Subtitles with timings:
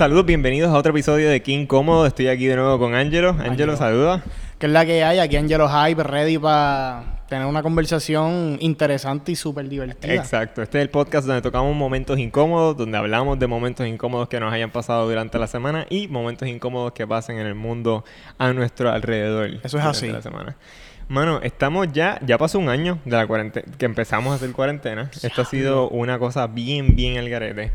[0.00, 2.06] Saludos, bienvenidos a otro episodio de King Cómodo.
[2.06, 3.36] Estoy aquí de nuevo con Ángelo.
[3.38, 4.22] Ángelo, saluda.
[4.58, 9.36] Que es la que hay aquí Angelo Hype, ready para tener una conversación interesante y
[9.36, 10.14] súper divertida.
[10.14, 10.62] Exacto.
[10.62, 14.54] Este es el podcast donde tocamos momentos incómodos, donde hablamos de momentos incómodos que nos
[14.54, 18.02] hayan pasado durante la semana y momentos incómodos que pasen en el mundo
[18.38, 19.60] a nuestro alrededor.
[19.62, 20.08] Eso es así.
[20.08, 20.56] La semana.
[21.08, 25.10] Mano, estamos ya, ya pasó un año de la cuarentena, que empezamos a hacer cuarentena.
[25.22, 27.72] Esto ha sido una cosa bien, bien al garete.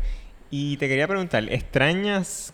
[0.50, 2.52] Y te quería preguntar, ¿extrañas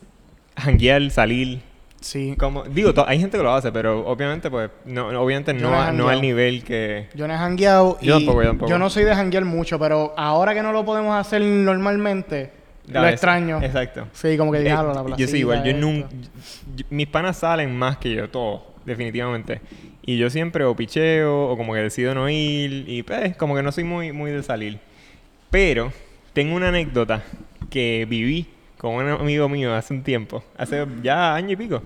[0.56, 1.60] janguear, salir?
[2.00, 2.34] Sí.
[2.36, 5.70] Como, digo, to- hay gente que lo hace, pero obviamente, pues, no, obviamente Yo no,
[5.70, 7.08] no no al nivel que...
[7.14, 8.78] Yo no he jangueado y Yo tampoco, yo tampoco.
[8.78, 12.50] no soy de janguear mucho, pero ahora que no lo podemos hacer normalmente,
[12.88, 13.12] A lo veces.
[13.14, 13.60] extraño.
[13.62, 14.08] Exacto.
[14.12, 16.08] Sí, como que Eh, diablo, la yo sí, igual, yo nunca...
[16.90, 19.60] Mis panas salen más que yo, todos, definitivamente.
[20.04, 23.62] Y yo siempre o picheo o como que decido no ir y pues como que
[23.62, 24.80] no soy muy, muy de salir.
[25.50, 25.92] Pero
[26.32, 27.22] tengo una anécdota
[27.72, 31.82] que viví con un amigo mío hace un tiempo, hace ya año y pico.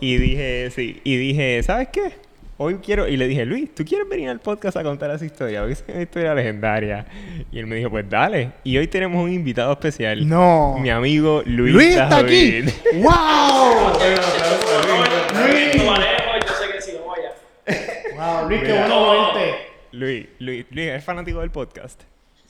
[0.00, 2.12] Y dije, sí, y dije, ¿sabes qué?
[2.56, 5.60] Hoy quiero, y le dije, Luis, ¿tú quieres venir al podcast a contar esa historia?
[5.60, 7.06] Porque es una historia legendaria.
[7.50, 8.52] Y él me dijo, pues dale.
[8.62, 10.28] Y hoy tenemos un invitado especial.
[10.28, 10.78] No.
[10.78, 11.74] Mi amigo Luis.
[11.74, 12.60] Luis está aquí.
[12.60, 12.70] David.
[17.10, 17.32] Allá.
[18.16, 19.54] wow, Luis, qué bueno verte.
[19.90, 22.04] Luis, Luis, Luis, ¿eres fanático del podcast?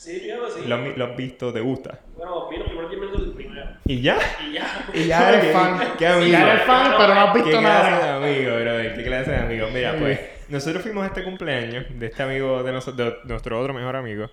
[0.04, 0.68] Sí, fíjate, sí.
[0.68, 1.52] ¿Lo, has- lo has visto?
[1.52, 1.98] ¿Te gusta?
[2.16, 3.66] Bueno, vi los primeros 10 minutos del primero.
[3.86, 4.18] ¿Y ya?
[4.48, 4.86] Y ya.
[4.92, 5.80] Y ya eres fan.
[5.98, 6.30] Qué amigo.
[6.32, 8.20] Ya eres fan, pero no has ¿Qué visto clase nada.
[8.20, 8.94] de amigo, brother?
[8.94, 9.66] ¿Qué clase de amigo?
[9.72, 13.72] Mira, pues, nosotros fuimos a este cumpleaños de este amigo, de, noso- de nuestro otro
[13.72, 14.26] mejor amigo.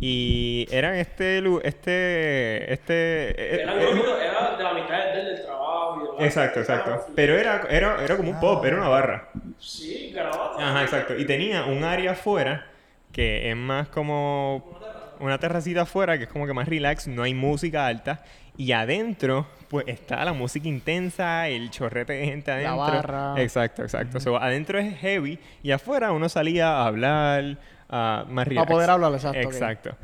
[0.00, 3.30] Y eran este, lu- este, este...
[3.30, 6.24] eh, Era un eh, grupito, era de la mitad del, del trabajo y.
[6.24, 7.06] Exacto, exacto.
[7.16, 9.30] Pero era, era, era como un pop, era una barra.
[9.58, 10.58] Sí, grabado.
[10.60, 11.16] Ajá, exacto.
[11.16, 12.66] Y tenía un área afuera
[13.12, 14.78] que es más como
[15.24, 18.22] una terracita afuera que es como que más relax, no hay música alta.
[18.56, 22.76] Y adentro, pues está la música intensa, el chorrete de gente La adentro.
[22.78, 23.42] barra.
[23.42, 24.20] Exacto, exacto.
[24.20, 27.56] So, adentro es heavy y afuera uno salía a hablar,
[27.88, 28.70] a más relax.
[28.70, 29.12] poder hablar.
[29.34, 29.96] Exacto.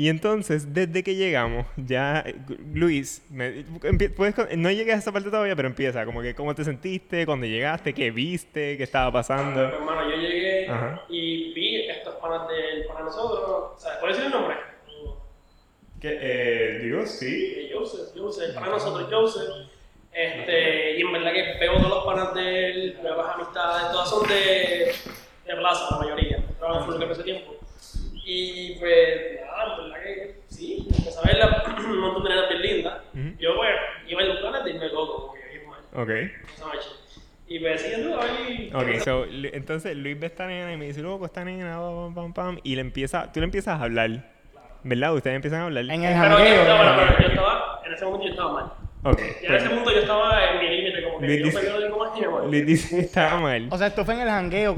[0.00, 2.34] Y entonces, desde que llegamos, ya eh,
[2.72, 3.64] Luis, me-
[4.16, 7.44] puedes no llegué a esa parte todavía, pero empieza, como que cómo te sentiste cuando
[7.46, 9.60] llegaste, qué viste, qué estaba pasando.
[9.62, 11.02] Hermano, yo llegué Ajá.
[11.10, 13.78] y vi estos panas de nosotros.
[13.78, 13.98] ¿Sabes?
[13.98, 14.56] ¿Puedes decir el nombre?
[16.00, 17.52] Que, eh, digo, sí.
[17.58, 19.50] Eh, Joseph, Joseph, de nosotros, Joseph.
[20.14, 24.26] Este, y en verdad que veo todos los panas de él, las amistades, todas son
[24.26, 24.92] de,
[25.46, 26.42] de plaza, la mayoría.
[26.58, 27.56] Trabajan full ese tiempo.
[28.32, 30.40] Y pues, nada, en verdad que
[31.22, 32.98] sí, empecé a ver la- un montón de nenas bien lindas.
[33.38, 33.70] Yo, pues,
[34.08, 36.32] iba en los planes de irme loco, como que irme Ok.
[36.54, 36.88] esa noche.
[37.48, 38.70] Y pues, ando ahí.
[38.72, 42.14] Ok, so, entonces Luis ve a esta nena y me dice, loco, esta nena, pam,
[42.14, 44.10] pam, pam, y le empieza, tú le empiezas a hablar,
[44.84, 45.14] ¿verdad?
[45.14, 45.84] Ustedes empiezan a hablar.
[45.84, 46.64] En el Pero yo, jangueo.
[46.64, 47.02] no, bueno, ¿no?
[47.08, 48.72] pero yo estaba, en ese momento yo estaba mal.
[49.02, 49.18] Ok.
[49.42, 50.89] Ya en ese punto yo estaba en mi
[51.20, 52.64] Luis dice-.
[52.64, 53.68] Luis que estaba mal.
[53.70, 54.74] O sea, esto fue en el jangueo.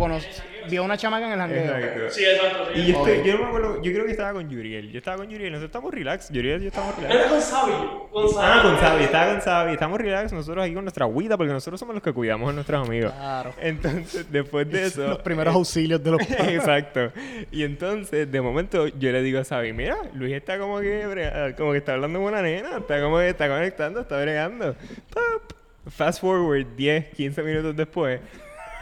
[0.68, 1.76] Vio una chamaca en el jangueo.
[1.76, 2.10] Exacto.
[2.10, 2.80] Sí, exacto, sí.
[2.80, 4.92] Y yo, estoy- yo no me acuerdo, yo creo que estaba con Yuriel.
[4.92, 6.30] Yo estaba con Yuriel, nosotros estamos relax.
[6.30, 7.28] Yuriel y yo estamos Era relax.
[7.30, 7.72] con Sabi,
[8.12, 8.46] con Sabi.
[8.48, 11.80] Ah, con Sabi, estaba con Sabi, estamos relax, nosotros aquí con nuestra agüita, porque nosotros
[11.80, 13.12] somos los que cuidamos a nuestros amigos.
[13.12, 13.52] Claro.
[13.60, 15.04] Entonces, después de eso.
[15.08, 17.10] Los primeros auxilios de los Exacto.
[17.50, 21.72] Y entonces, de momento, yo le digo a Sabi, mira, Luis está como que, como
[21.72, 24.76] que está hablando con una nena, está como que está conectando, está bregando.
[25.12, 25.52] Pop.
[25.90, 28.20] Fast forward 10, 15 minutos después.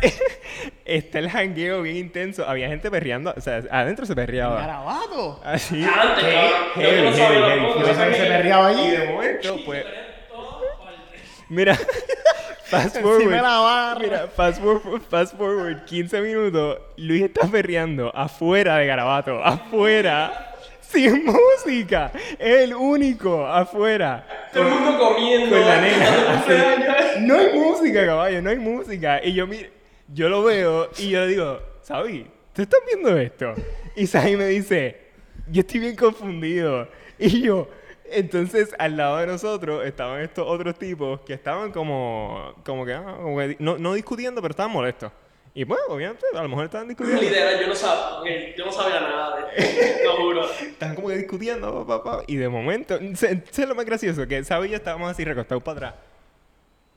[0.85, 2.47] está el jangueo bien intenso.
[2.47, 4.61] Había gente perreando, o sea, adentro se perreaba.
[4.61, 5.41] ¡Garabato!
[5.45, 5.83] Así.
[5.83, 6.25] Antes,
[6.75, 7.63] heavy, heavy, heavy.
[7.81, 8.91] Yo sabía que se perreaba Y allí.
[8.91, 9.85] de momento, pues.
[11.49, 11.77] Mira,
[12.65, 13.99] fast forward.
[14.01, 16.79] Mira, fast forward, fast forward 15 minutos.
[16.97, 20.50] Luis está perreando afuera de Garabato, afuera.
[20.93, 24.27] Sin música, el único afuera.
[24.53, 25.57] Todo el mundo comiendo.
[25.57, 26.07] Con la nena.
[26.33, 26.53] así.
[26.53, 27.21] cumpleaños.
[27.21, 29.25] No hay música, caballo, no hay música.
[29.25, 29.71] Y yo mire,
[30.13, 33.55] yo lo veo y yo digo, Sabi, ¿tú estás viendo esto?
[33.95, 34.97] Y Sabi me dice,
[35.51, 36.89] yo estoy bien confundido.
[37.19, 37.69] Y yo,
[38.11, 43.17] entonces al lado de nosotros estaban estos otros tipos que estaban como, como que, ah,
[43.23, 45.13] como que no, no discutiendo, pero estaban molestos.
[45.53, 47.21] Y bueno, obviamente, a lo mejor estaban discutiendo.
[47.23, 50.51] Literal, yo no sabía, yo no sabía nada de esto, lo juro.
[50.61, 54.27] Estaban como que discutiendo, pa, pa, pa, y de momento, sé, sé lo más gracioso,
[54.29, 55.95] que Sabi y yo estábamos así recostados para atrás,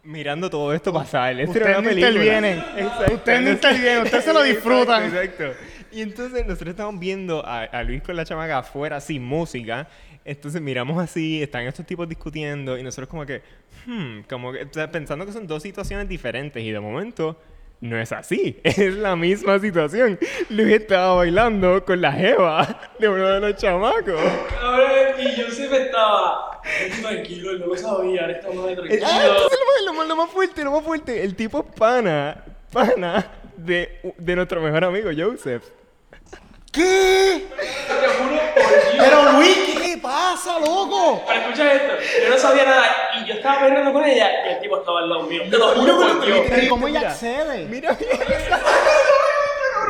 [0.04, 1.40] mirando todo esto pasar.
[1.40, 2.10] Esto era Ustedes una no película.
[2.12, 2.60] intervienen.
[2.78, 3.14] Exacto.
[3.16, 5.04] Ustedes no intervienen, ustedes se lo disfrutan.
[5.06, 5.66] Exacto, exacto.
[5.92, 9.88] Y entonces nosotros estamos viendo a, a Luis con la chamaca afuera sin música.
[10.26, 13.42] Entonces miramos así, están estos tipos discutiendo y nosotros como que,
[13.86, 17.38] hmm, como que, o sea, pensando que son dos situaciones diferentes y de momento
[17.84, 20.18] no es así, es la misma situación.
[20.50, 24.20] Luis estaba bailando con la jeva de uno de los chamacos.
[24.60, 24.88] Cabrón,
[25.20, 26.62] y Joseph estaba
[27.02, 29.06] Tranquilo, él no lo sabía, él estaba Eh, tranquilo.
[29.06, 31.24] ah, lo, más- lo más- lo más fuerte, lo más fuerte.
[31.24, 32.42] El tipo es pana,
[32.72, 35.64] pana de, de nuestro mejor amigo, Joseph.
[36.72, 37.46] ¿Qué?
[37.88, 38.96] Te juro por Dios.
[38.98, 41.22] Pero Luis, ¿qué pasa, loco?
[41.28, 41.94] Pero escucha esto,
[42.24, 42.86] yo no sabía nada
[43.22, 45.44] y yo estaba peleando con ella y el tipo estaba al lado mío.
[45.50, 46.40] Te lo juro por Dios.
[46.50, 47.66] Pero ¿cómo ella Mira, accede?
[47.66, 47.98] Mira,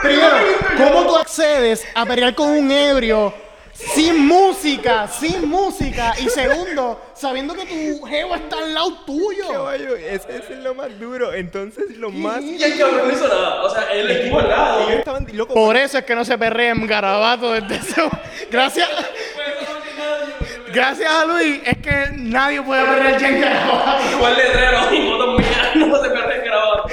[0.02, 0.36] Primero,
[0.78, 3.34] ¿cómo tú accedes a pelear con un ebrio
[3.74, 6.14] sin música, sin música?
[6.20, 9.48] Y segundo, sabiendo que tu jevo está al lado tuyo.
[9.48, 11.34] caballo, ese, ese es lo más duro.
[11.34, 12.42] Entonces, lo más.
[12.42, 14.82] Y el cabrón no hizo nada, o sea, él estuvo al lado.
[14.82, 15.54] Ellos estaban locos.
[15.54, 18.10] Por eso es que no se perrea en garabato desde eso.
[18.52, 18.90] Gracias,
[20.74, 24.12] gracias a Luis, es que nadie puede perrear ya en garabato.
[24.18, 26.86] Igual letrero y fotos mías, no se pierde grabado.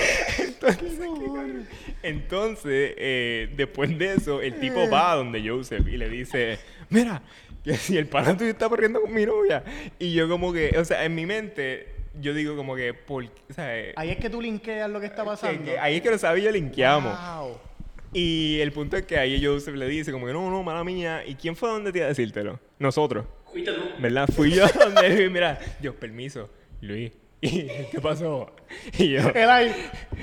[2.02, 7.22] Entonces, eh, después de eso, el tipo va a donde Joseph y le dice, mira,
[7.62, 9.62] que si el pana tuyo está corriendo con mi novia.
[9.98, 11.88] Y yo como que, o sea, en mi mente,
[12.18, 15.06] yo digo como que, por, o sea, eh, Ahí es que tú linkeas lo que
[15.06, 15.64] está que- pasando.
[15.64, 17.14] que ahí es que lo sabía yo linkeamos.
[17.36, 17.58] Wow.
[18.12, 21.22] Y el punto es que ahí Joseph le dice como que, no, no, mala mía.
[21.26, 22.58] ¿Y quién fue a donde te iba a decírtelo?
[22.78, 23.26] Nosotros.
[23.52, 23.80] Fuiste tú.
[23.98, 24.28] ¿Verdad?
[24.34, 26.48] Fui yo donde Luis, mira, Dios, permiso,
[26.80, 27.12] Luis.
[27.42, 28.50] ¿Y qué pasó?
[28.98, 29.74] Y yo, Él ahí,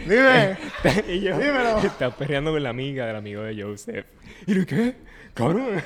[0.06, 0.56] dime.
[1.10, 1.80] y yo, Dímelo.
[1.80, 4.06] estás perreando con la amiga del amigo de Joseph.
[4.46, 4.94] ¿Y lo qué?
[5.34, 5.82] Cabrón.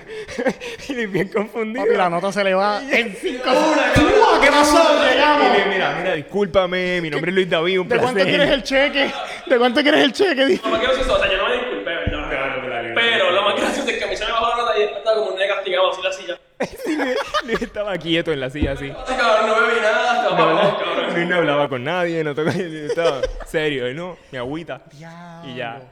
[0.90, 1.86] y Luis bien confundido.
[1.86, 3.94] Papi, la nota se le va en cinco Una, segundos.
[3.96, 4.42] cabrón.
[4.42, 5.06] ¿Qué pasó?
[5.06, 5.50] Y Llegamos.
[5.54, 9.12] Luis, mira, mira, discúlpame, mi nombre es Luis David, un ¿De cuánto quieres el cheque?
[9.48, 10.46] ¿De cuánto quieres el cheque?
[10.46, 12.30] Di- Lo más gracioso, o sea, yo no me disculpé, ¿verdad?
[12.30, 14.78] Claro, claro, Pero lo más gracioso es que a mí se me bajó la nota
[14.78, 16.40] y después estaba como un nene castigado así la silla.
[16.86, 17.16] Sí, Luis,
[17.46, 18.90] Luis estaba quieto en la silla así.
[18.90, 20.38] Cabrón, no bebí nada, No,
[20.78, 21.13] cabrón.
[21.16, 24.81] Luis no hablaba con nadie, no tocaba, estaba serio, no, mi agüita.
[24.94, 25.42] Y ya.
[25.46, 25.86] Diablo.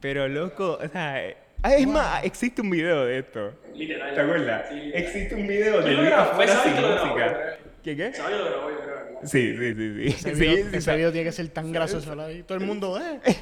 [0.00, 3.52] Pero loco, o sea, es más, existe un video de esto.
[3.74, 4.14] Literal.
[4.14, 4.66] ¿Te acuerdas?
[4.68, 5.02] Sí, literal.
[5.02, 7.38] Existe un video de Luis afuera ¿sabes sin que música.
[7.84, 8.12] ¿Qué qué?
[8.14, 8.38] ¿Sabes?
[8.38, 9.00] Yo lo grabé, yo grabé.
[9.24, 10.06] Sí, sí, sí, sí.
[10.16, 12.30] Ese, Sí, video, sí, ese sa- video tiene que ser tan gracioso.
[12.30, 13.34] Y todo el mundo, eh, eh.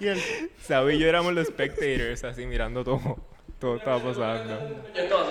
[0.00, 0.20] Y él,
[0.60, 3.18] Sabe, yo éramos los spectators así mirando todo.
[3.60, 4.82] Todo estaba pasando.
[4.94, 5.30] Yo estaba así.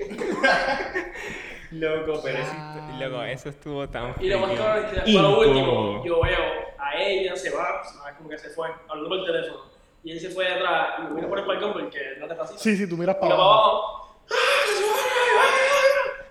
[1.72, 2.52] Loco, pero eso,
[2.98, 6.38] loco, eso estuvo tan Y lo más cabrón es que para lo último, yo veo
[6.78, 9.70] a ella, se va, sabes como que se fue, hablando por teléfono.
[10.02, 12.34] Y él se fue de atrás y me vino por el balcón porque no te
[12.34, 12.58] pasa.
[12.58, 13.62] sí, sí, tú miras Mira para abajo.
[13.62, 14.16] abajo.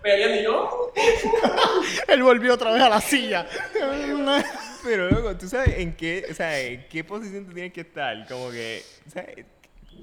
[0.01, 0.91] Peleando y yo.
[2.07, 3.45] Él volvió otra vez a la silla.
[4.83, 8.27] Pero loco, ¿tú sabes en qué, o sea, en qué posición tú tienes que estar?
[8.27, 9.25] Como que, o sea,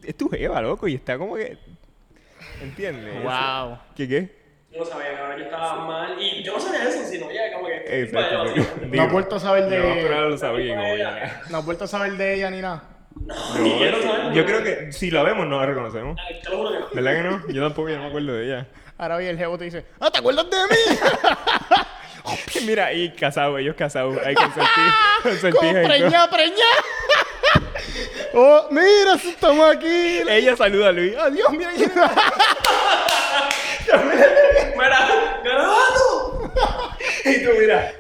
[0.03, 1.59] es tu jeva, loco, y está como que,
[2.61, 3.23] ¿entiendes?
[3.23, 3.79] Wow.
[3.95, 4.47] ¿Qué qué?
[4.73, 6.17] Yo no sabía, cabrón, yo estaba mal.
[6.21, 8.03] Y yo no sabía eso, sino ya como que.
[8.03, 8.45] Exacto.
[8.91, 11.43] No has vuelto a saber de- No, pero ahora lo sabía, como ya.
[11.51, 12.83] No has vuelto a saber de ella ni nada.
[13.65, 14.33] Y yo no sabía.
[14.35, 16.19] Yo creo que si la vemos no la reconocemos.
[16.29, 16.87] Ay, Te lo juro que no.
[16.93, 17.49] ¿Verdad que no?
[17.55, 18.67] Yo tampoco, yo no me acuerdo de ella.
[18.99, 20.99] Ahora bien, el jevo te dice, ah, ¿te acuerdas de mí?
[22.67, 24.17] Mira, y casados, ellos casados.
[24.25, 24.35] Hay
[25.23, 26.65] preñá, preñá.
[28.37, 30.21] Oh, mira, estamos aquí.
[30.29, 31.17] Ella saluda a Luis.
[31.17, 31.71] Adiós, mira.
[31.75, 31.97] quién es".
[34.77, 36.53] Mira, grabando.
[37.25, 37.93] y tú, mira.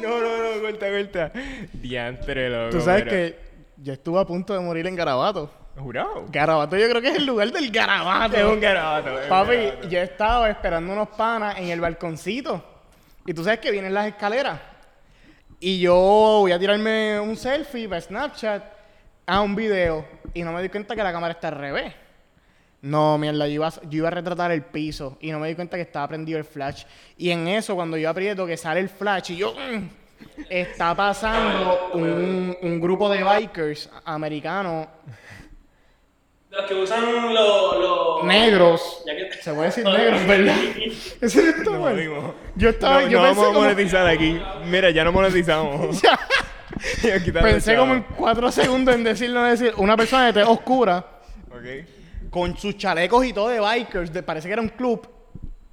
[0.00, 1.32] No, no, no, corta, corta.
[1.72, 2.70] Diantre, loco.
[2.76, 3.38] Tú sabes que
[3.76, 5.50] yo estuve a punto de morir en Garabato.
[5.76, 6.24] Jurado.
[6.28, 8.36] Garabato yo creo que es el lugar del Garabato.
[8.36, 9.18] Es un garabato.
[9.18, 9.88] es un Papi, garabato.
[9.88, 12.64] yo estaba esperando unos panas en el balconcito.
[13.26, 14.58] Y tú sabes que vienen las escaleras.
[15.60, 18.75] Y yo voy a tirarme un selfie para Snapchat
[19.26, 20.04] a un video.
[20.34, 21.92] Y no me di cuenta que la cámara está al revés.
[22.82, 25.16] No, mierda, yo iba, a- yo iba a retratar el piso.
[25.20, 26.84] Y no me di cuenta que estaba prendido el flash.
[27.16, 29.54] Y en eso, cuando yo aprieto que sale el flash, y yo.
[29.54, 29.88] mm,
[30.48, 34.88] está pasando un, un grupo de bikers americanos
[36.48, 38.24] los que usan los.
[38.24, 39.02] negros.
[39.06, 40.56] Ya que- Se puede decir negros, ¿verdad?
[41.20, 42.34] Ese no está No, mal.
[42.54, 44.40] Yo estaba, no, yo no pensé vamos a como, monetizar aquí.
[44.64, 46.00] Mira, ya no monetizamos.
[47.42, 51.04] Pensé como en cuatro segundos en decir, no decir, una persona de tez oscura,
[51.50, 52.30] Ok.
[52.30, 55.08] con sus chalecos y todo de bikers, de- parece que era un club,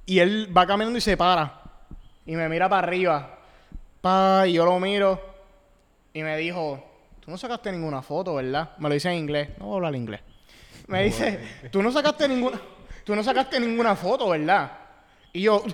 [0.06, 1.60] y él va caminando y se para,
[2.26, 3.38] y me mira para arriba,
[4.00, 5.20] pa, y yo lo miro,
[6.12, 6.82] y me dijo,
[7.20, 8.70] tú no sacaste ninguna foto, ¿verdad?
[8.78, 10.20] Me lo dice en inglés, no voy a hablar inglés.
[10.86, 12.60] Me dice, tú no sacaste ninguna,
[13.04, 14.70] tú no sacaste ninguna foto, ¿verdad?
[15.32, 15.64] Y yo,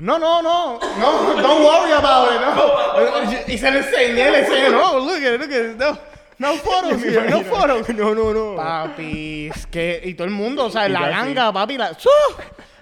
[0.00, 3.52] no, no, no, no, don't worry about it, no.
[3.52, 5.98] Y se le enseñé, le enseñé, no, look at it, look at it, no,
[6.38, 7.88] no photos here, no photos.
[7.88, 8.54] No, no, no.
[8.54, 12.08] Papi, es que, y todo el mundo, o sea, Y la ganga, papi, la, ¡Su!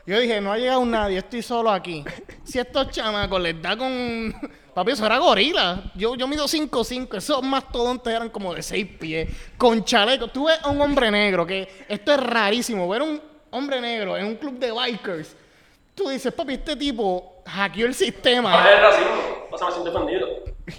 [0.04, 2.04] Yo dije, no ha llegado nadie, estoy solo aquí.
[2.44, 4.34] Si estos chamacos les da con...
[4.74, 5.90] Papi, eso era gorila.
[5.94, 10.28] Yo, yo mido 5'5", esos mastodontes eran como de 6 pies, con chaleco.
[10.28, 13.20] Tú ves a un hombre negro, que esto es rarísimo, ver un
[13.50, 15.34] hombre negro en un club de bikers
[15.96, 18.52] tú dices, papi, este tipo hackeó el sistema.
[18.54, 19.12] Habla de racismo.
[19.50, 20.28] O sea, me siento ofendido.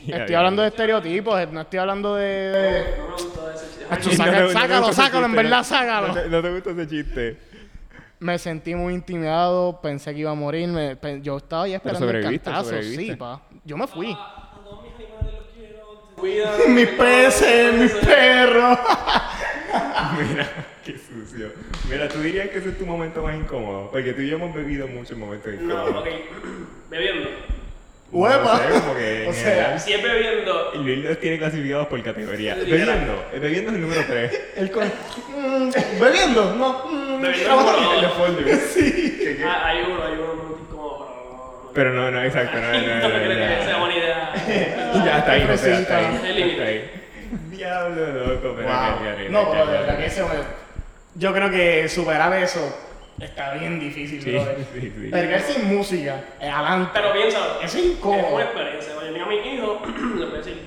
[0.07, 2.85] Estoy hablando de estereotipos, no estoy hablando de...
[2.97, 3.85] No me gusta ese chiste.
[3.89, 6.07] Hacho, No te sácalo, gusta ese sácalo, en chiste, verdad, sácalo.
[6.09, 7.37] No te, no te gusta ese chiste.
[8.19, 12.05] Me sentí muy intimidado, pensé que iba a morir, me- pe- yo estaba ahí esperando
[12.05, 13.11] el sobreviviste, cantazo, sobreviviste.
[13.13, 13.41] sí, pa.
[13.63, 14.11] Yo me fui.
[14.11, 16.15] A todos mis animales los quiero.
[16.17, 16.51] Cuida.
[16.67, 18.79] mis peces, mis perros.
[20.31, 20.47] Mira,
[20.85, 21.51] qué sucio.
[21.89, 23.89] Mira, tú dirías que ese es tu momento más incómodo.
[23.91, 26.07] Porque tú y yo hemos bebido muchos momentos No, incómodos.
[26.89, 27.29] Bebiendo.
[28.09, 30.71] No sé, como que en O sea, general, Si es bebiendo.
[30.75, 32.55] y Luis los tiene clasificados por categoría.
[32.55, 33.25] Bebiendo.
[33.33, 34.41] El bebiendo es el número 3.
[34.55, 34.85] El con...
[34.85, 36.55] Mm, ¿Bebiendo?
[36.55, 36.85] No.
[36.89, 38.59] mm, Bebiendo como- El.
[38.73, 39.39] Sí.
[39.45, 42.57] Ah, hay uno, hay uno muy incómodo, Pero no, no, exacto.
[42.61, 43.63] No, no, no, No no, no.
[43.65, 44.33] sea buena idea.
[45.05, 45.57] Ya está ahí, no
[45.97, 46.15] ahí.
[46.15, 46.51] Es el límite.
[46.53, 46.91] Hasta ahí.
[47.51, 49.17] Diablo, loco, pero Wow.
[49.17, 50.29] que- No, pero de verdad que ese me-
[51.15, 52.59] Yo creo que superar eso
[53.19, 54.57] está bien difícil, Sí, brother.
[54.73, 55.09] sí, sí.
[55.09, 56.91] Perder sin música, adelante.
[56.93, 58.27] Pero piensa, Eso es incómodo.
[58.27, 58.93] Es una experiencia.
[58.93, 59.81] Cuando yo a mi hijo,
[60.17, 60.66] le voy a decir.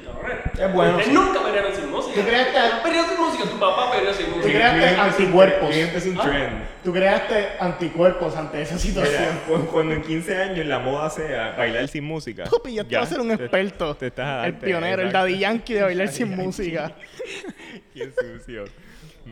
[0.60, 1.10] Es bueno, sí.
[1.12, 2.14] nunca pelearon sin música.
[2.20, 4.48] ¿Tú creaste, Pelearon sin música, tu papá peleó sin música.
[4.48, 5.76] creaste empezó un- anticuerpos.
[5.76, 6.22] Empezó un Ah.
[6.22, 6.62] trend.
[6.84, 9.22] tú creaste anticuerpos ante esa situación?
[9.46, 12.44] Mira, cu- cuando en 15 años la moda sea bailar sin música.
[12.44, 13.94] Papi, ya te vas a ser un te- experto.
[13.96, 15.18] Te, estás el pionero, el exacto.
[15.28, 16.92] Daddy Yankee de bailar sin música.
[17.94, 18.64] Qué sucio.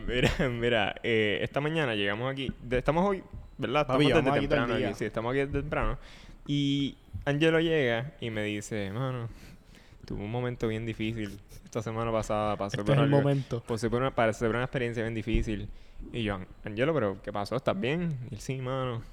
[0.07, 2.51] Mira, mira, eh, esta mañana llegamos aquí.
[2.61, 3.23] de- estamos hoy,
[3.57, 3.85] ¿verdad?
[3.87, 4.93] Papi, Estamos llevamos desde el temprano aquí.
[4.97, 5.97] Sí, estamos aquí desde temprano.
[6.47, 9.29] Y Angelo llega y me dice, mano,
[10.09, 12.57] tuve un momento bien difícil esta semana pasada.
[12.57, 13.61] Pasé Este por es el algo- momento.
[13.67, 15.69] Pasé por una, pasé por una experiencia bien difícil.
[16.11, 17.55] Y yo, Angelo, ¿pero qué pasó?
[17.55, 18.17] ¿Estás bien?
[18.31, 19.03] Y él, sí, mano.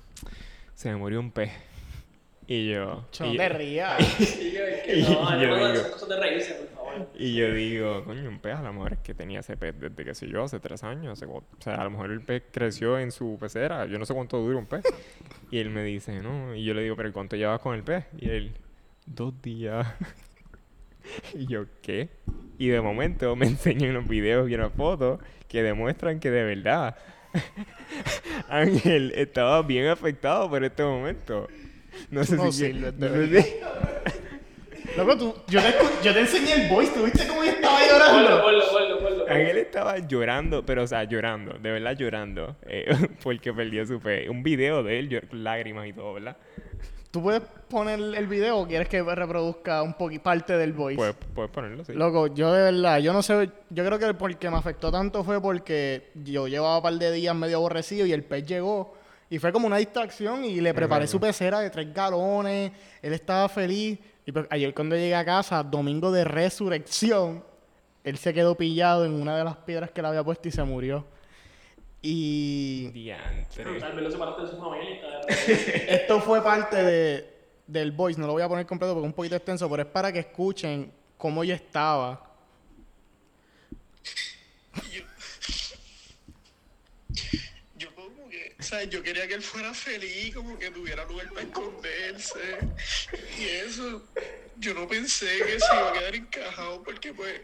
[0.75, 1.51] Se me murió un pez.
[2.47, 3.05] Y yo...
[3.11, 3.99] Cho, y te rías.
[4.89, 7.09] Y No, yo no digo- de reírse, por favor.
[7.19, 10.03] Y yo digo, coño, un pez a lo mejor es que tenía ese pez desde
[10.05, 11.13] que sé yo, hace tres años.
[11.13, 13.85] hace o sea, a lo mejor el pez creció en su pecera.
[13.87, 14.83] Yo no sé cuánto dura un pez.
[15.51, 16.55] Y él me dice, no.
[16.55, 18.07] Y yo le digo, pero ¿cuánto llevas con el pez?
[18.17, 18.53] Y él,
[19.07, 19.87] dos días.
[21.35, 22.09] y yo, ¿qué?
[22.59, 26.97] Y de momento me enseñan unos videos y unas fotos que demuestran que de verdad
[28.49, 31.49] Ángel estaba bien afectado por este momento.
[32.11, 32.63] No sé No si...
[32.63, 33.61] que- sirves, de no sé
[34.97, 38.41] Loco, tú, yo, te, yo te enseñé el voice, ¿tú viste cómo yo estaba llorando?
[38.43, 39.25] ponlo, ponlo, ponlo.
[39.29, 42.87] Ángel estaba llorando, pero o sea, llorando, de verdad llorando, eh,
[43.23, 44.31] porque perdió su fe.
[44.31, 46.39] Un video de él, llor- lágrimas y todo, ¿verdad?
[47.17, 50.99] ¿Tú puedes poner el video o quieres que reproduzca un poquito parte del voice?
[50.99, 51.95] Puedes, puedes ponerlo, sí.
[51.95, 55.41] Loco, yo de verdad, yo no sé, yo creo que porque me afectó tanto fue
[55.41, 58.93] porque yo llevaba un par de días medio aborrecido y el pez llegó
[59.31, 63.49] y fue como una distracción y le preparé su pecera de tres galones, él estaba
[63.49, 67.43] feliz y pues ayer cuando llegué a casa, domingo de resurrección,
[68.05, 70.63] él se quedó pillado en una de las piedras que le había puesto y se
[70.65, 71.07] murió.
[72.09, 73.81] Y Diantre.
[73.81, 74.91] Tal vez lo separaste de su familia.
[74.91, 77.31] y está- esto fue parte de,
[77.67, 79.89] del voice, no lo voy a poner completo porque es un poquito extenso, pero es
[79.89, 82.23] para que escuchen cómo yo estaba.
[87.77, 87.89] Yo
[88.67, 92.39] sea, yo quería que él fuera feliz, como que tuviera lugar para esconderse.
[93.39, 94.03] Y eso,
[94.59, 97.41] yo no pensé que se iba a quedar encajado porque pues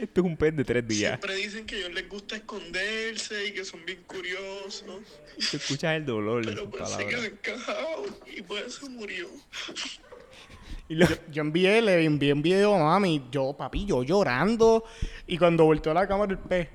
[0.00, 1.10] Esto es un pez de tres días.
[1.12, 5.02] siempre dicen que a ellos les gusta esconderse y que son bien curiosos.
[5.50, 9.28] Tú escuchas el dolor de Pero sus pues se quedó encajado y pues se murió.
[10.86, 14.84] Y lo- Yo envié, le envié un video a mami, yo, papi, yo llorando.
[15.26, 16.68] Y cuando volteó la cámara el pez,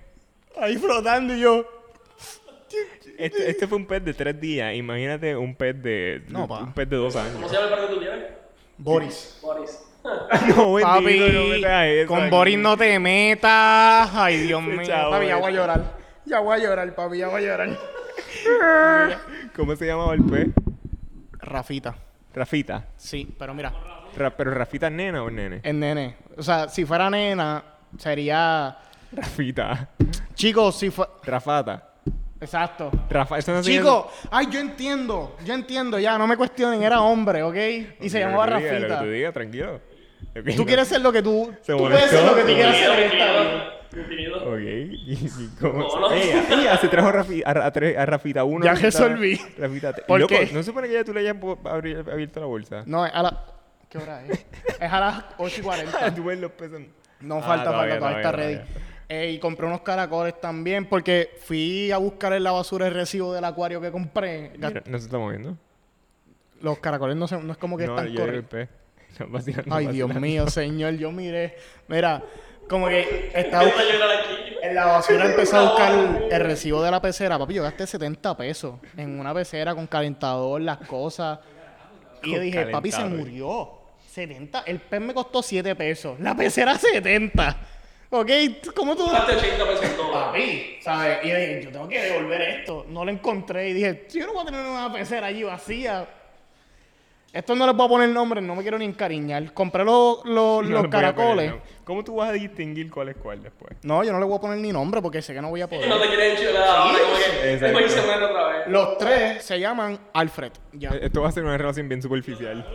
[0.57, 1.78] ahí flotando y yo.
[3.25, 4.73] Este, este fue un pez de tres días.
[4.75, 6.59] Imagínate un pez de, No, pa.
[6.63, 7.49] un pez de dos ¿Cómo años.
[7.51, 8.23] se llama el perro que tú tienes?
[8.77, 9.39] Boris.
[9.41, 9.85] Boris.
[10.55, 11.19] no, bendito, Papi,
[12.01, 12.29] no con aquí.
[12.29, 14.09] Boris no te metas.
[14.13, 14.81] Ay, Dios mío.
[14.83, 15.97] chavo Papi, ya voy a llorar.
[16.25, 17.69] Ya voy a llorar, papi, ya voy a llorar.
[19.55, 20.47] ¿Cómo se llamaba el pez?
[21.33, 21.95] Rafita.
[22.33, 22.85] Rafita.
[22.95, 23.73] Sí, pero mira,
[24.15, 25.59] Ra- ¿Pero Rafita es nena o es nene?
[25.63, 26.15] es nene.
[26.37, 27.63] O sea, si fuera nena,
[27.97, 28.77] sería.
[29.11, 29.89] Rafita.
[30.35, 31.07] Chicos, si fue.
[31.23, 31.88] Rafata.
[32.41, 32.89] Exacto.
[33.09, 37.43] Rafa, eso no Chico, ay, yo entiendo, yo entiendo, ya, no me cuestionen, era hombre,
[37.43, 37.55] ¿ok?
[38.01, 38.99] Y se llamaba Lo que tú digas, Lo que Rafita.
[38.99, 39.81] tú digas, tranquilo.
[40.35, 41.53] Lo que Tú no- quieres ser lo que tú.
[41.61, 43.75] Se tú puedes ser lo que tú quieras ser esta.
[44.45, 44.59] Ok.
[44.59, 46.11] ¿Y, y cómo?
[46.11, 48.63] Ella, ella se trajo a, Rafi- a, a tres- a Rafita 1.
[48.63, 49.41] Ya resolví.
[49.57, 50.45] Rafita ¿Por Loco, qué?
[50.53, 51.35] ¿no se supone que ya tú le hayas
[52.11, 52.83] abierto la bolsa?
[52.85, 53.45] No, es a la.
[53.89, 54.45] ¿Qué hora es?
[54.79, 56.13] Es a las 8 y 40.
[56.15, 56.81] tú ves los pesos.
[57.21, 58.59] No Ah, falta, todavía, falta, todavía está ready.
[59.11, 63.33] Eh, y compré unos caracoles también porque fui a buscar en la basura el recibo
[63.33, 64.51] del acuario que compré.
[64.55, 65.57] Mira, No se está moviendo.
[66.61, 68.49] Los caracoles no, se- no es como que No, están yo digo el corriendo.
[68.49, 68.69] pez.
[69.19, 71.57] No, vacilando, Ay, Dios mío, señor, yo miré.
[71.87, 72.21] Mira,
[72.69, 73.63] como que estaba.
[74.61, 77.39] En la basura empecé a buscar el, el recibo de la pecera.
[77.39, 81.39] Papi, yo gasté 70 pesos en una pecera con calentador, las cosas.
[82.21, 83.71] Y yo dije, papi, se murió.
[84.07, 84.61] 70.
[84.67, 86.19] El pez me costó 7 pesos.
[86.19, 87.57] La pecera 70.
[88.11, 88.31] ¿Ok?
[88.75, 89.05] ¿Cómo tú...?
[89.05, 90.11] Gastaste 80 pesos todo.
[90.11, 91.19] Papi, ¿sabes?
[91.23, 92.85] Y yo dije, yo tengo que devolver esto.
[92.89, 96.07] No lo encontré y dije, yo no voy a tener una pecera allí vacía.
[97.31, 99.53] Esto no les voy a poner nombre, no me quiero ni encariñar.
[99.53, 101.53] Compré los, los, No los le voy a poner caracoles.
[101.83, 103.77] ¿Cómo tú vas a distinguir cuál es cuál después?
[103.83, 105.67] No, yo no le voy a poner ni nombre porque sé que no voy a
[105.67, 105.87] poder.
[105.87, 107.65] No te quieres enchilar ahora, como que Exacto.
[107.79, 108.67] después se muere otra vez.
[108.69, 110.51] Los tres se llaman Alfred.
[110.73, 110.89] Ya.
[110.89, 112.65] Eh, Esto va a ser una relación bien superficial.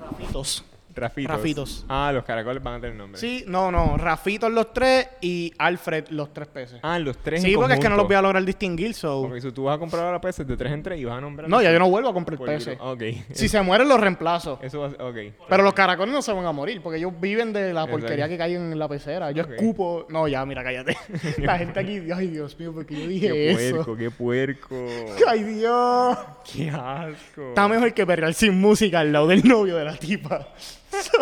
[0.00, 0.64] Rafitos.
[0.94, 1.36] Rafitos.
[1.36, 1.86] Rafitos.
[1.88, 3.20] Ah, los caracoles van a tener nombre.
[3.20, 3.96] Sí, no, no.
[3.96, 6.78] Rafitos los tres y Alfred los tres peces.
[6.82, 9.22] Ah, los tres sí, en porque es que no los voy a lograr distinguir, so...
[9.22, 11.20] Porque si tú vas a comprar ahora peces de tres en tres y vas a
[11.20, 11.48] nombrar.
[11.48, 12.78] No, ya yo no vuelvo a comprar peces.
[12.80, 13.02] Ok.
[13.34, 14.58] Si se mueren los reemplazo.
[14.62, 15.02] Eso va a ser.
[15.02, 15.16] Ok.
[15.48, 18.38] Pero los caracoles no se van a morir porque ellos viven de la porquería que
[18.38, 19.30] cae en la pecera.
[19.32, 20.06] Yo escupo.
[20.08, 20.96] No, ya, mira, cállate.
[21.38, 23.76] la gente aquí, ay Dios mío, porque yo dije Qué eso.
[23.76, 24.86] puerco, qué puerco.
[25.28, 26.18] Ay Dios.
[26.52, 27.48] qué asco.
[27.48, 30.48] Está mejor que perrear sin música al lado del novio de la tipa.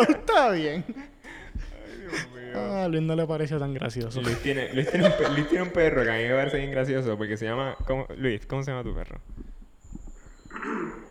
[0.09, 0.83] Está bien.
[0.87, 2.53] Dios mío.
[2.55, 4.21] Ah, a Luis no le pareció tan gracioso.
[4.21, 6.71] Luis tiene, Luis, tiene un, Luis tiene un perro que a mí me parece bien
[6.71, 7.75] gracioso porque se llama.
[7.87, 9.19] ¿cómo- Luis, ¿cómo se llama tu perro?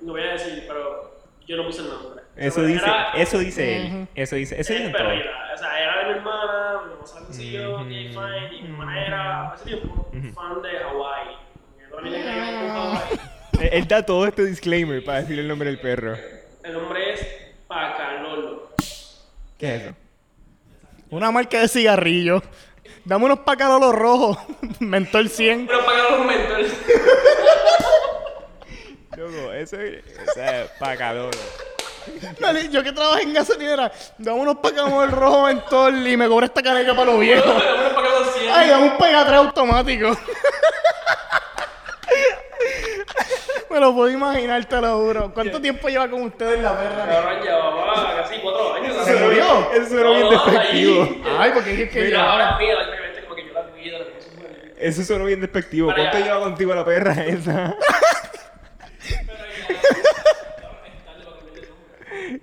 [0.02, 2.22] No voy a decir, pero yo no puse el nombre.
[2.36, 4.08] Eso dice, era- eso dice él.
[4.14, 5.02] Eso dice, eso dice todo.
[5.04, 5.28] perrita.
[5.54, 7.02] O sea, era de mi hermana, mi mamá
[7.82, 7.88] Ujú.
[7.88, 11.36] Jay Fine, y mi hermana era, hace tiempo, fan de Hawái.
[11.90, 13.18] Hawái.
[13.60, 16.16] Él, él da todo este disclaimer para decir el nombre del perro.
[16.64, 17.26] El nombre es
[17.68, 18.11] Pacalolo.
[19.62, 19.94] ¿Qué es eso?
[21.10, 22.42] Una marca de cigarrillo.
[23.04, 24.36] Dame unos pacalolos rojos.
[24.80, 25.68] Mentor 100.
[25.68, 26.66] Pero Pacalolo mental.
[29.16, 30.02] Loco, eso es.
[30.28, 31.30] O sea, pacador.
[32.40, 36.60] Dale, Yo que trabajo en gasolinera, dame unos pacalolos rojos mentor y me cobra esta
[36.60, 37.62] caneca para los viejos.
[37.62, 38.52] Pero Pacalolo 100.
[38.52, 40.18] Ay, dame un pegatré automático.
[43.70, 45.32] Me lo puedo imaginar, te lo juro.
[45.32, 47.06] ¿Cuánto tiempo lleva con ustedes la perra?
[47.06, 48.06] Cabrón, llevaba casi
[48.42, 49.04] cuatro años.
[49.04, 49.72] ¿Se murió?
[49.72, 51.08] Eso suena bien despectivo.
[51.38, 54.04] Ay, porque es que Mira, ahora mía, obviamente, como que yo la cuido, la.
[54.78, 55.88] Eso suena bien despectivo.
[55.88, 56.26] Para ¿Cuánto allá.
[56.26, 57.76] lleva contigo la perra esa?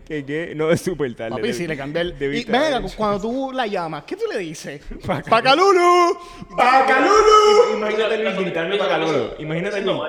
[0.08, 0.54] ¿Qué qué?
[0.56, 1.32] No, es súper tarde.
[1.36, 2.18] Papi, si le cambia el.
[2.18, 4.82] debiste Y, venga, cuando tú la llamas, ¿qué tú le dices?
[5.06, 6.18] Paca- ¡Pacalulu!
[6.58, 7.78] ¡Pacalulu!
[7.78, 9.36] Imagínate Luis gritando Pacalolo.
[9.40, 9.82] Imagínate.
[9.82, 10.00] Luis.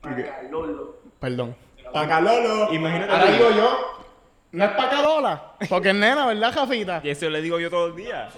[0.00, 0.96] Pacalolo.
[1.20, 1.56] Perdón.
[1.92, 2.72] ¡Pacalolo!
[2.72, 4.01] Imagínate Ahora digo yo.
[4.52, 5.54] No es Pacalola.
[5.68, 7.00] Porque es nena, ¿verdad, Jafita?
[7.02, 8.34] Y eso le digo yo todos los días.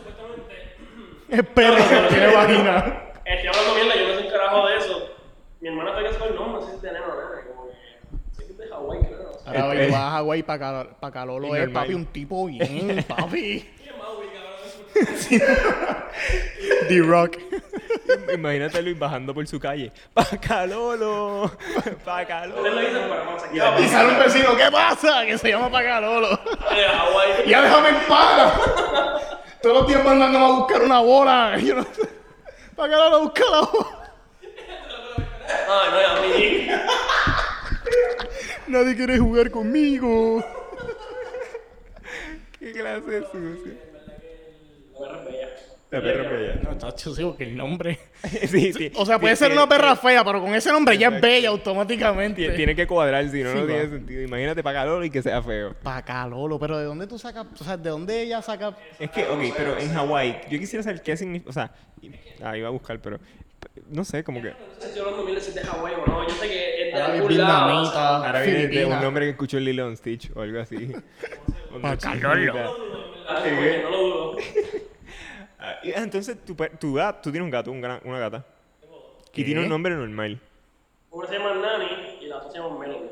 [1.29, 3.03] Es perro que tiene vagina.
[3.24, 5.11] Estoy hablando mierda, yo no sé un carajo de eso.
[5.61, 7.46] Mi hermana todavía sabe el nombre, si es de nena o nena.
[7.48, 7.74] Como que.
[8.37, 9.18] Sé que es de Hawái, creo.
[9.18, 9.61] no.
[9.61, 13.68] Ahora vas a Hawái, Y es, papi, un tipo bien, papi.
[16.88, 17.38] D-Rock.
[18.33, 19.92] Imagínate a Luis bajando por su calle.
[20.14, 21.44] ¡Pacalolo!
[21.44, 22.80] Ustedes lo ¡Pacalolo!
[22.80, 23.57] dicen para más aquí.
[23.57, 25.24] Y sale un vecino, ¿qué pasa?
[25.26, 26.38] Que se llama Pacalolo.
[27.46, 28.52] Ya déjame en paz.
[29.62, 31.57] Todos los días mandándome a buscar una bola.
[31.59, 32.09] Yo no sé.
[32.76, 34.12] Pacalolo, busca la bola.
[35.68, 36.68] Ay, no, a mí.
[38.66, 40.44] Nadie quiere jugar conmigo.
[42.59, 43.93] ¿Qué clase de
[45.98, 46.54] La perra bella.
[46.62, 47.98] No, tacho, sí, porque el nombre.
[48.48, 48.90] Sí, sí.
[48.96, 52.42] O sea, puede ser una perra fea, pero con ese nombre ya es bella automáticamente.
[52.50, 53.90] Tie- Tiene que cuadrar, si no, Sí, no tiene va.
[53.90, 54.22] sentido.
[54.22, 55.74] Imagínate Pacalolo y que sea feo.
[55.83, 57.46] Pacalolo, pero ¿de dónde tú sacas?
[57.61, 58.76] O sea, ¿de dónde ella saca?
[58.98, 61.50] Es que, ok, pero en Hawái, yo quisiera saber qué significa.
[61.50, 62.11] O sea, y-
[62.42, 63.18] ah, iba a buscar, pero.
[63.90, 64.50] No sé, como que.
[64.50, 66.28] No sé si estoy hablando mil si es de Hawái o no.
[66.28, 67.66] Yo sé que es de Árabe, algún lado.
[67.66, 67.88] vietnamita.
[67.88, 68.96] o sea, Ahora viene de Filipina.
[68.96, 70.92] un nombre que escuchó en Lilo and Stitch o algo así.
[71.74, 72.52] Una Pacalolo.
[72.52, 72.70] chiquita.
[73.28, 74.37] ah, porque No lo dudo.
[75.66, 78.44] Ah, y- ah, entonces, tu, tu gato, tú tienes un gato, un gra- una gata.
[79.35, 80.38] Y tiene un nombre normal.
[81.11, 81.87] Uno se llama Nani
[82.22, 83.09] y la otra se llama Melody.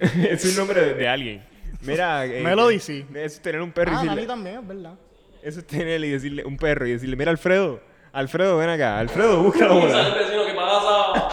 [0.30, 1.44] es un nombre de, de alguien.
[1.82, 2.26] Mira.
[2.26, 3.04] eh, Melody, sí.
[3.10, 4.16] Eso es tener un perro y Ah, decirle.
[4.16, 4.94] Dani también, es verdad.
[5.42, 7.80] Eso es tener y decirle un perro y decirle, mira Alfredo,
[8.12, 10.08] Alfredo, ven acá, Alfredo, busca la Y sale bola.
[10.08, 11.28] el vecino que pasa.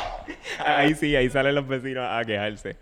[0.66, 2.76] Ahí sí, ahí salen los vecinos a quejarse.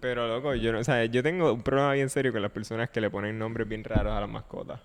[0.00, 2.90] Pero loco, yo no, o sea, yo tengo un problema bien serio con las personas
[2.90, 4.80] que le ponen nombres bien raros a las mascotas.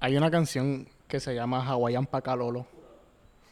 [0.00, 2.64] Hay una canción que se llama Hawaiian Pacalolo.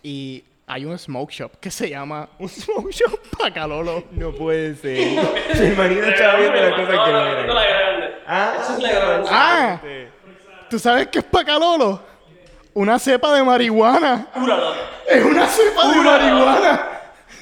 [0.03, 3.21] Y hay un smoke shop que se llama Un smoke shop.
[3.39, 4.05] Pacalolo.
[4.13, 4.99] No puede ser.
[5.61, 7.13] Mi hermanito estaba viendo las cosas que
[7.47, 8.15] no la grande.
[8.27, 9.29] Ah, Esa es la grande.
[9.31, 9.81] Ah,
[10.71, 12.01] ¿tú sabes qué es Pacalolo?
[12.73, 14.29] Una cepa de marihuana.
[15.07, 16.89] Es una cepa de marihuana.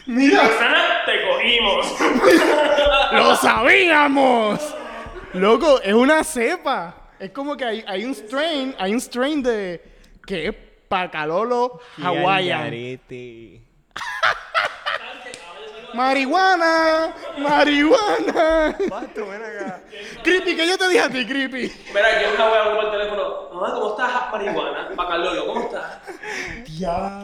[0.07, 0.43] Mira,
[1.07, 1.95] te cogimos.
[3.13, 4.75] lo sabíamos.
[5.35, 7.13] Loco, es una cepa.
[7.21, 9.98] Es como que hay, hay un strain, hay un strain de,
[10.29, 10.55] que es
[10.89, 12.71] Pacalolo Hawaiian.
[15.95, 18.77] Marihuana, marihuana.
[18.89, 19.81] Pato, ven acá.
[20.23, 21.73] Creepy, que yo te dije a ti, Creepy.
[21.95, 23.49] Mira, yo en Hawái hablo por el teléfono.
[23.55, 24.89] Mamá, ¿cómo estás, marihuana?
[24.95, 25.99] Bacalolo, ¿cómo estás?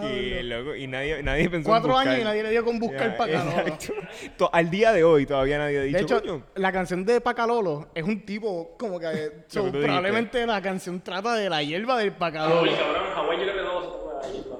[0.02, 0.74] Qué loco.
[0.74, 2.08] Y nadie, nadie pensó en Cuatro buscar.
[2.08, 4.50] años y nadie le dio con buscar Ya, Pacalolo.
[4.52, 6.42] Al día de hoy todavía nadie ha dicho, De hecho, "Coño".
[6.56, 9.44] la canción de Pacalolo es un tipo como que...
[9.46, 9.82] so, dijiste.
[9.84, 12.62] probablemente la canción trata de la hierba del Pacalolo.
[12.62, 14.56] Uy, cabrón, en Hawái yo creo que no toma ahí, pa.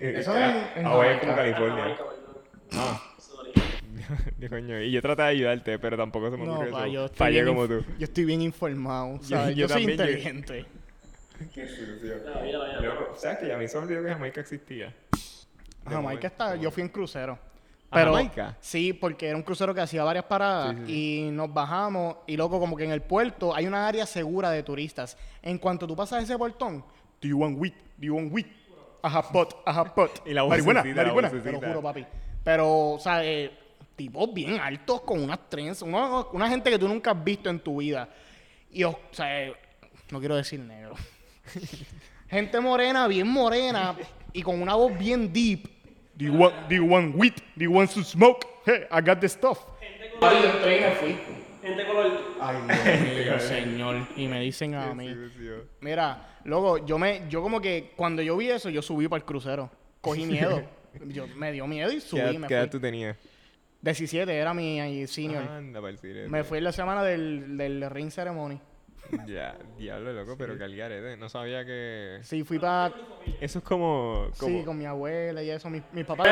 [0.00, 1.96] Eso es en- en Hawái es como California.
[2.72, 3.00] Ah,
[4.50, 4.80] coño.
[4.80, 6.92] Y yo traté de ayudarte, pero tampoco se me No, ocurrió pa, eso.
[6.92, 7.84] yo estoy, Fallé como tú.
[7.98, 9.18] yo estoy bien informado.
[9.18, 9.56] Yo- ¿sabes?
[9.56, 10.64] yo Yo, soy también, yo- inteligente.
[11.54, 12.14] Qué sucio.
[13.16, 14.86] ¿Sabes que ya me hizo olvidó que Jamaica existía?
[14.86, 14.94] De
[15.84, 16.26] Jamaica momento.
[16.26, 17.38] está, yo fui en crucero.
[17.92, 18.56] ¿A Pero, Jamaica?
[18.60, 22.36] Sí, porque era un crucero que hacía varias paradas Sí, sí, y nos bajamos y
[22.36, 25.16] loco, como que en el puerto hay una área segura de turistas.
[25.42, 26.84] En cuanto tú pasas ese portón,
[27.20, 27.72] do you want weed?
[27.96, 28.46] Do you want weed?
[29.02, 30.22] Ajá, pot, ajá, pot.
[30.26, 30.82] Y la marihuana.
[30.82, 32.06] Te lo juro, papi.
[32.44, 33.50] Pero, o sea, eh,
[34.00, 37.60] tipos bien altos con unas trenzas, una, una gente que tú nunca has visto en
[37.60, 38.08] tu vida.
[38.72, 39.52] Y, o sea,
[40.10, 40.94] no quiero decir negro.
[42.30, 43.94] gente morena, bien morena
[44.32, 45.68] y con una voz bien deep.
[46.14, 47.34] Do you want, do you want weed?
[47.56, 48.46] Do you want to smoke?
[48.64, 49.58] Hey, I got the stuff.
[51.62, 52.10] Gente color.
[52.40, 54.06] Ay, Dios mío, señor.
[54.16, 55.14] Y me dicen a mí.
[55.82, 59.26] Mira, loco, yo me, yo como que cuando yo vi eso, yo subí para el
[59.26, 59.70] crucero.
[60.00, 60.62] Cogí miedo.
[61.06, 62.38] Yo me dio miedo y ¿Qué subí.
[62.38, 62.70] Me qué edad fui.
[62.70, 63.16] tú tenías?
[63.82, 65.42] 17 era mi senior.
[65.42, 66.28] Anda, para el cine.
[66.28, 68.60] Me fui la semana del, del ring ceremony.
[69.26, 71.16] Ya, diablo, loco, pero que algarete.
[71.16, 72.20] No sabía que...
[72.22, 72.92] Sí, fui para.
[73.40, 74.28] Eso es como...
[74.38, 75.68] como Sí, con mi abuela y eso.
[75.68, 76.28] Mis, mis papás.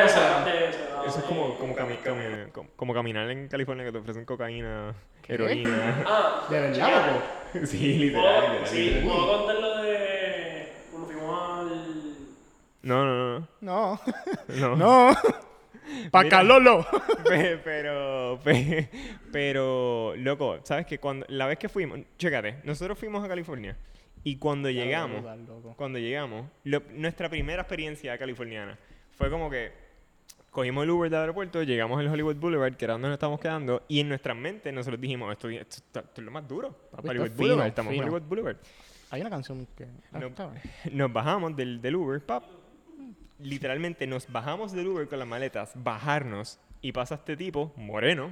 [1.05, 4.93] Eso es como, como, cami- cami- como, como caminar en California que te ofrecen cocaína,
[5.27, 6.03] heroína.
[6.07, 7.19] Ah, De verdad,
[7.65, 9.03] sí, literal, ¿puedo, literal, sí, literal.
[9.07, 12.15] ¿puedo contar lo de cuando fuimos al...
[12.83, 13.47] No, no, no.
[13.59, 13.99] No.
[14.47, 14.75] No.
[14.77, 15.15] No.
[16.11, 16.85] Pacalolo.
[17.27, 18.89] Pe- pero, pe-
[19.31, 23.77] pero, loco, ¿sabes que Cuando, la vez que fuimos, chécate, nosotros fuimos a California
[24.23, 25.73] y cuando llegamos, loco.
[25.77, 28.77] cuando llegamos, lo- nuestra primera experiencia californiana
[29.17, 29.71] fue como que
[30.51, 33.83] cogimos el Uber del aeropuerto, llegamos al Hollywood Boulevard, que era donde nos estábamos quedando,
[33.87, 36.69] y en nuestra mente nosotros dijimos, esto, esto, está- esto es lo más duro.
[36.91, 37.99] Papi, esto Hollywood fino, Boulevard, estamos en.
[38.01, 38.57] Hollywood Boulevard.
[39.11, 39.85] Hay una canción que.
[40.13, 40.27] ah, No.
[40.27, 40.97] está bien.
[40.97, 42.43] Nos bajamos del, del Uber, pap.
[43.39, 48.31] Literalmente nos bajamos del Uber con las maletas, bajarnos, y pasa este tipo, moreno,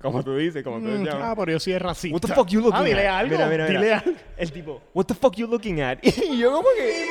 [0.00, 1.22] como tú dices, como tú Mm, llamas.
[1.22, 2.14] Ah, pero yo sí es racista.
[2.14, 3.18] What the fuck you looking ah, dile at?
[3.20, 3.36] algo.
[3.36, 3.80] Mira, mira, mira.
[3.80, 4.12] Dile algo.
[4.36, 5.98] El tipo, what the fuck you looking at?
[6.02, 7.06] Y yo como que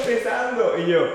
[0.00, 0.78] empezando.
[0.78, 1.06] Y yo,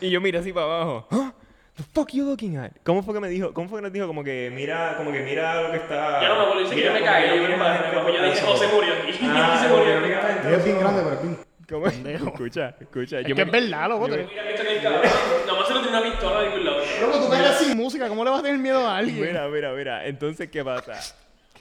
[0.00, 1.06] y yo mira así para abajo.
[1.10, 1.32] ¿Ah?
[1.76, 2.72] The fuck you looking at?
[2.84, 3.52] ¿Cómo fue que me dijo?
[3.52, 4.06] ¿Cómo fue que nos dijo?
[4.06, 6.20] Como que mira, como que mira lo que está.
[6.22, 8.24] Ya no me acuerdo, dice que yo mira, me cagué, yo mira me Pues yo
[8.24, 9.18] dije, José murió aquí.
[9.22, 11.38] Ah, se murió mira Es bien grande, es bien.
[11.68, 11.86] ¿Cómo?
[11.86, 12.26] Pendejo.
[12.28, 13.20] Escucha, escucha.
[13.20, 14.08] Es yo que me- es verdad, loco.
[14.08, 15.02] yo te- Mira que en el cabrón.
[15.46, 16.78] Nada más se lo tiene una pistola de ningún lado.
[17.00, 18.08] Loco, tú cargas sin música.
[18.08, 19.20] ¿Cómo le vas a tener miedo a alguien?
[19.20, 20.06] Mira, mira, mira.
[20.06, 20.92] Entonces, ¿qué pasa?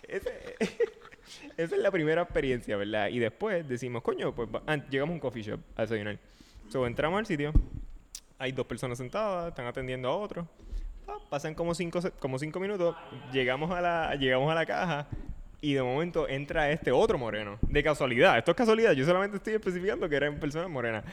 [0.08, 0.56] Ese-
[1.58, 3.08] esa es la primera experiencia, ¿verdad?
[3.10, 6.18] Y después decimos, coño, pues va- ah, llegamos a un coffee shop a desayunar.
[6.70, 7.52] So, entramos al sitio.
[8.38, 10.48] Hay dos personas sentadas, están atendiendo a otro.
[11.30, 12.96] Pasan como cinco, se- como cinco minutos.
[13.32, 15.08] Llegamos a, la, llegamos a la caja.
[15.65, 17.58] Y de momento entra este otro moreno.
[17.63, 18.38] De casualidad.
[18.38, 18.91] Esto es casualidad.
[18.91, 21.04] Yo solamente estoy especificando que eran personas morenas.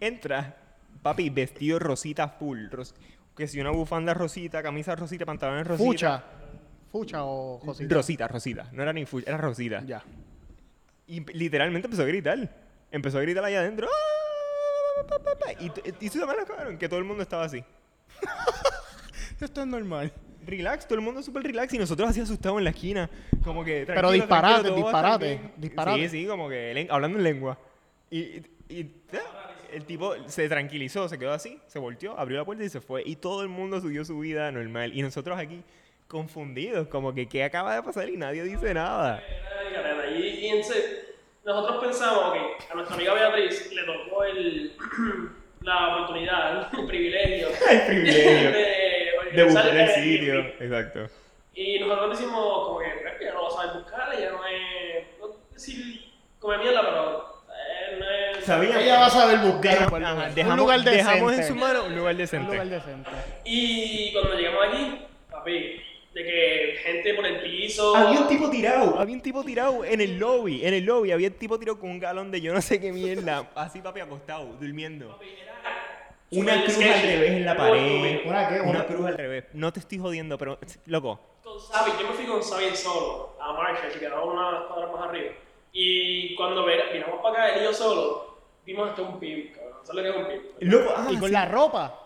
[0.00, 0.54] Entra,
[1.02, 2.66] papi, vestido rosita full.
[2.70, 2.94] ros-
[3.34, 5.86] que si una bufanda rosita, camisa rosita, pantalones rosita.
[5.88, 6.24] Fucha.
[6.92, 7.94] Fucha o Josita.
[7.94, 8.68] Rosita, Rosita.
[8.72, 9.82] No era ni full, era Rosita.
[9.86, 10.02] Ya.
[11.06, 12.50] Y literalmente empezó a gritar.
[12.90, 13.86] Empezó a gritar allá adentro.
[13.88, 15.52] ¡Ah!
[15.58, 17.64] Y, t- y tú también cabrón, que todo el mundo estaba así.
[19.40, 20.12] Esto es normal.
[20.46, 21.72] Relax, todo el mundo súper relax.
[21.74, 23.10] Y nosotros así asustados en la esquina.
[23.44, 23.84] Como que.
[23.86, 26.08] Pero disparate, disparate, disparate.
[26.08, 27.58] Sí, sí, como que hablando en lengua.
[28.10, 32.44] Y, y- y, ah, el tipo se tranquilizó, se quedó así, se volteó, abrió la
[32.44, 33.02] puerta y se fue.
[33.06, 34.92] Y todo el mundo siguió su vida normal.
[34.96, 35.62] Y nosotros aquí
[36.08, 39.22] confundidos, como que qué acaba de pasar y nadie dice nada.
[40.16, 41.06] Y, y entonces,
[41.44, 44.72] nosotros pensamos que a nuestra amiga Beatriz le tocó el,
[45.60, 47.48] la oportunidad, el privilegio.
[47.70, 48.50] El privilegio.
[48.52, 48.95] de,
[49.36, 50.32] De buscar el sitio.
[50.34, 50.62] Airbnb.
[50.62, 51.06] Exacto.
[51.54, 54.30] Y nosotros decimos como que "Pero es que ya no va a saber buscar, ella
[54.32, 56.04] no es, no decir
[56.38, 58.44] come mierda, pero eh, no es...
[58.44, 58.82] Sabíamos.
[58.82, 59.72] Ella va a saber buscar.
[60.04, 60.96] Ajá, un dejamos, lugar decente.
[60.98, 62.52] dejamos en su mano un lugar Un decente.
[62.52, 63.10] lugar decente.
[63.44, 67.96] Y cuando llegamos aquí, papi, de que gente por el piso...
[67.96, 71.28] Había un tipo tirado, había un tipo tirado en el lobby, en el lobby, había
[71.28, 74.44] un tipo tirado con un galón de yo no sé qué mierda, así papi acostado,
[74.60, 75.18] durmiendo.
[76.32, 76.90] Una cruz sketchy.
[76.92, 78.20] al revés en la pared.
[78.26, 78.60] ¿Una qué?
[78.60, 79.44] Una Una- cruz al revés.
[79.52, 81.20] No te estoy jodiendo, pero loco.
[81.42, 85.08] Con Sabi, yo me fui con Sabi solo a Marshall, que quedaba unas cuadras más
[85.08, 85.32] arriba.
[85.72, 88.26] Y cuando ver- miramos para acá, él y yo solo,
[88.64, 89.78] Vimos hasta un pib, cabrón.
[89.84, 90.68] ¿Sabes lo que es un pib?
[90.72, 91.32] Loco, ah, y con sí.
[91.32, 92.02] la ropa.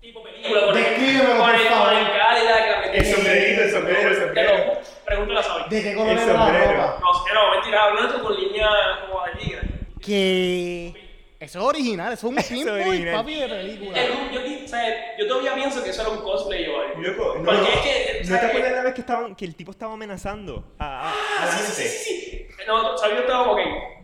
[0.00, 1.88] Tipo película, con el, Descríbemelo, con por el, favor.
[1.90, 4.72] con el Cadillac, El sombrerito, el sombrero, el sombrero.
[5.06, 5.62] Pregúntale a Sabi.
[5.70, 6.72] ¿De qué color El era la sombrero.
[6.72, 6.98] ropa?
[7.00, 8.68] No, no, mentira, blanco con línea
[9.08, 9.60] como de tigre.
[10.04, 11.01] Que.
[11.42, 13.14] Eso es original, eso es un pinboy, original.
[13.16, 13.98] papi, de película.
[14.06, 17.00] Yo, yo, o sea, yo todavía pienso que eso era un cosplay o algo.
[17.00, 17.66] Loco, no, Porque no.
[17.68, 21.08] es que, ¿No te acuerdas la vez que, estaban, que el tipo estaba amenazando a,
[21.10, 21.88] a, a la Sí, sí, gente?
[21.90, 22.64] sí, sí.
[22.66, 23.16] No, ¿sabes?
[23.16, 23.58] Yo estaba, ok,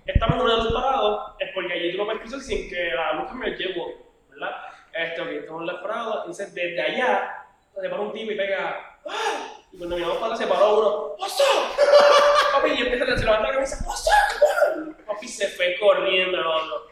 [0.05, 3.13] estamos en una luz parado, es porque allí tú no puedes cruzar sin que la
[3.13, 3.87] luz el tiempo,
[4.31, 4.51] ¿verdad?
[4.93, 7.35] Este, ok, estamos en la parada, entonces desde allá
[7.81, 9.55] se para un tipo y pega, ¡ah!
[9.71, 12.53] Y cuando miramos para atrás se paró uno, ¡What's up?
[12.53, 14.97] Papi, y empieza a se levanta la cabeza, ¡What's up?
[15.07, 16.89] Papi se fue corriendo el otro.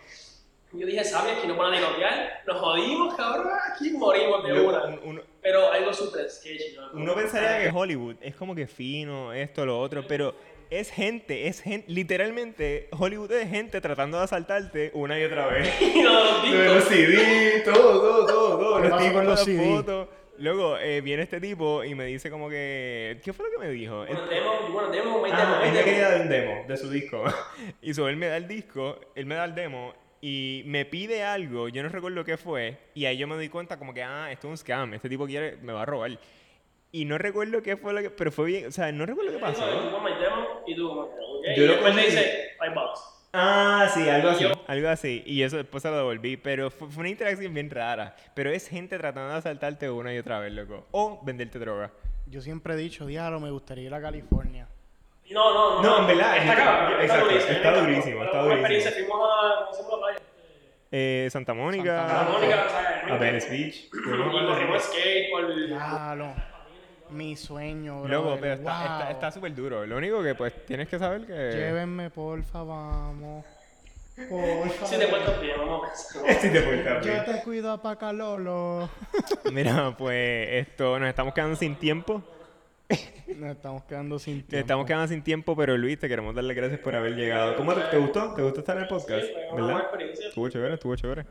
[0.73, 1.39] Y Yo dije, ¿sabes?
[1.39, 4.85] Aquí no van a negociar, nos jodimos, cabrón, aquí morimos de Loco, una.
[4.85, 6.91] un- uno, Pero algo súper sketchy, ¿no?
[6.93, 10.35] uno pensaría que Hollywood es como que fino, esto, lo otro, pero
[10.69, 15.73] es gente, es gente, literalmente Hollywood es gente tratando de asaltarte una y otra vez.
[15.81, 16.45] Y los
[16.91, 16.97] de.
[16.97, 18.83] CD, todo, todo, todo, todo.
[18.83, 19.65] ¿Qué Los tipos con los las CD?
[19.71, 20.09] fotos.
[20.39, 23.19] Luego eh, viene este tipo y me dice como que...
[23.25, 24.05] ¿Qué fue lo que me dijo?
[24.05, 25.85] Bueno, demo, bueno, demo, me Ah, demo, él me demo.
[25.87, 27.25] quería dar un demo de su disco.
[27.81, 31.23] y so, él me da el disco, él me da el demo y me pide
[31.23, 34.31] algo, yo no recuerdo qué fue, y ahí yo me doy cuenta como que, ah,
[34.31, 36.11] esto es un scam, este tipo quiere, me va a robar.
[36.93, 39.39] Y no recuerdo qué fue lo que, pero fue bien, o sea, no recuerdo qué
[39.39, 39.65] pasó.
[40.67, 41.11] Y tú.
[41.57, 43.01] Yo y lo después le dice, five bucks.
[43.33, 44.47] Ah, sí, algo así.
[44.67, 45.23] Algo así.
[45.27, 46.39] Y eso después se lo devolví.
[46.39, 48.17] Pero fue, fue una interacción bien rara.
[48.35, 50.87] Pero es gente tratando de asaltarte una y otra vez, loco.
[50.93, 51.91] O venderte droga.
[52.29, 54.67] Yo siempre he dicho, diablo, me gustaría ir a California.
[55.31, 55.83] No, no, no.
[55.83, 58.95] No, en verdad, Está cabrón, exacto, durísimo, está durísimo, está durísimo.
[58.95, 60.19] fuimos a, ¿cómo se llama la playa?
[60.93, 62.09] Eh, Santa Mónica.
[62.09, 63.89] Santa Mónica, o sea, A Venice Beach.
[63.93, 65.67] Y corrimos skate por...
[65.67, 66.35] Diablo.
[67.11, 68.09] Mi sueño, bro.
[68.13, 69.87] Loco, pero está está- está súper duro.
[69.87, 71.33] Lo único que pues tienes que saber que...
[71.33, 73.45] Llévenme, porfa, vamos.
[74.29, 74.87] Porfa.
[74.87, 75.89] Si te cuento bien, vamos.
[76.41, 78.89] Sí te portas Yo te cuido a Pacalolo.
[79.53, 82.23] Mira, pues esto, nos estamos quedando sin tiempo.
[83.37, 84.61] Nos estamos quedando sin Nos tiempo.
[84.65, 87.57] estamos quedando sin tiempo, pero Luis, te queremos darle gracias por haber llegado.
[87.57, 88.33] ¿Cómo te, te gustó?
[88.35, 89.27] ¿Te gustó estar en el podcast?
[89.27, 89.79] Sí, ¿Verdad?
[89.81, 90.29] experiencia.
[90.29, 91.27] Estuvo chévere, estuvo chévere.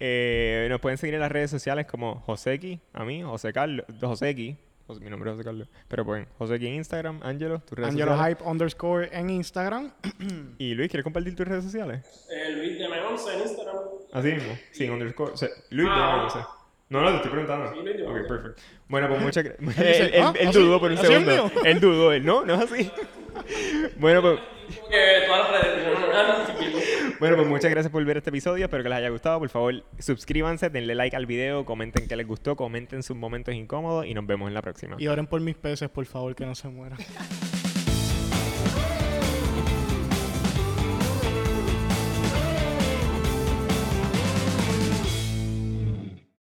[0.00, 4.56] Eh, nos pueden seguir en las redes sociales como Joseki, a mí, José Carlos, Joseki,
[4.86, 8.12] José- mi nombre es José Carlos, pero pues Joseki en Instagram, Angelo, tus redes Angelo
[8.12, 8.36] sociales.
[8.38, 9.92] Hype underscore en Instagram.
[10.58, 12.00] Y Luis, ¿quieres compartir tus redes sociales?
[12.30, 13.76] Eh, Luis de M11 en Instagram.
[14.12, 16.20] Así mismo, sin underscore, o sea, Luis, Ah.
[16.24, 16.38] no sé.
[16.90, 17.72] No, no, te estoy preguntando.
[17.72, 18.62] Sí, Luis de ok, perfecto.
[18.88, 19.78] Bueno, pues muchas gracias.
[20.00, 21.50] él él- "Ah, él dudó por un ¿Así es segundo.
[21.64, 22.90] Él dudó, él no, no es así.
[23.98, 24.38] bueno, pues...
[24.78, 26.87] Como que todas las redes.
[27.20, 28.64] Bueno, pues muchas gracias por ver este episodio.
[28.66, 29.40] Espero que les haya gustado.
[29.40, 34.06] Por favor, suscríbanse, denle like al video, comenten qué les gustó, comenten sus momentos incómodos
[34.06, 34.96] y nos vemos en la próxima.
[34.98, 36.98] Y oren por mis peces, por favor, que no se mueran.